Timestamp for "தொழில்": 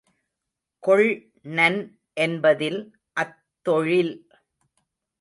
3.65-4.13